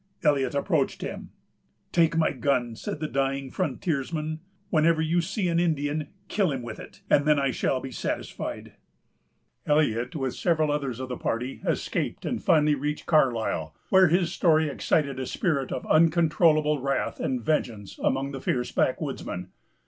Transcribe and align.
Eliot 0.23 0.55
approached 0.55 1.03
him. 1.03 1.29
"Take 1.91 2.17
my 2.17 2.31
gun," 2.31 2.75
said 2.75 2.99
the 2.99 3.07
dying 3.07 3.51
frontiersman. 3.51 4.39
"Whenever 4.71 4.99
you 4.99 5.21
see 5.21 5.47
an 5.47 5.59
Indian, 5.59 6.07
kill 6.27 6.51
him 6.51 6.63
with 6.63 6.79
it, 6.79 7.01
and 7.07 7.23
then 7.27 7.37
I 7.37 7.51
shall 7.51 7.79
be 7.79 7.91
satisfied." 7.91 8.73
Eliot, 9.67 10.15
with 10.15 10.33
several 10.33 10.71
others 10.71 10.99
of 10.99 11.07
the 11.09 11.17
party, 11.17 11.61
escaped, 11.67 12.25
and 12.25 12.41
finally 12.41 12.73
reached 12.73 13.05
Carlisle, 13.05 13.75
where 13.89 14.07
his 14.07 14.33
story 14.33 14.69
excited 14.69 15.19
a 15.19 15.27
spirit 15.27 15.71
of 15.71 15.85
uncontrollable 15.85 16.79
wrath 16.81 17.19
and 17.19 17.39
vengeance 17.43 17.99
among 18.01 18.31
the 18.31 18.41
fierce 18.41 18.71
backwoodsmen. 18.71 19.49